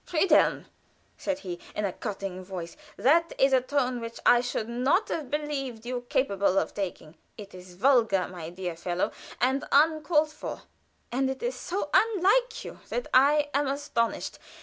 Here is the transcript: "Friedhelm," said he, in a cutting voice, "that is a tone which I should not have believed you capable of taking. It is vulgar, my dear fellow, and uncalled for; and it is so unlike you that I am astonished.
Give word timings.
"Friedhelm," 0.03 0.65
said 1.15 1.37
he, 1.45 1.59
in 1.75 1.85
a 1.85 1.93
cutting 1.93 2.43
voice, 2.43 2.75
"that 2.97 3.33
is 3.37 3.53
a 3.53 3.61
tone 3.61 4.01
which 4.01 4.19
I 4.25 4.41
should 4.41 4.67
not 4.67 5.09
have 5.09 5.29
believed 5.29 5.85
you 5.85 6.07
capable 6.09 6.57
of 6.57 6.73
taking. 6.73 7.17
It 7.37 7.53
is 7.53 7.75
vulgar, 7.75 8.27
my 8.27 8.49
dear 8.49 8.75
fellow, 8.75 9.11
and 9.39 9.63
uncalled 9.71 10.31
for; 10.31 10.63
and 11.11 11.29
it 11.29 11.43
is 11.43 11.53
so 11.53 11.91
unlike 11.93 12.65
you 12.65 12.79
that 12.89 13.09
I 13.13 13.49
am 13.53 13.67
astonished. 13.67 14.39